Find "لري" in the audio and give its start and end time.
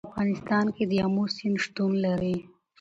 2.05-2.35